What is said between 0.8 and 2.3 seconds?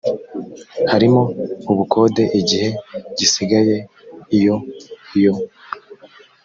harimo ubukode